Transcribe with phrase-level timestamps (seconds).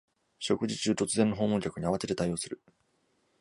[0.39, 2.59] 食事中、突然の訪問客に慌てて対応する